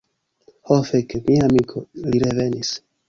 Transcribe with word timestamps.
Ho 0.67 0.77
fek. 0.87 1.13
Mia 1.27 1.43
amiko, 1.49 1.85
li 2.09 2.23
revenis. 2.25 2.73